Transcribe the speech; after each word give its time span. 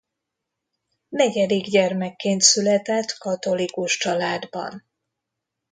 Negyedik 1.09 1.65
gyermekként 1.65 2.41
született 2.41 3.11
katolikus 3.17 3.97
családban. 3.97 4.85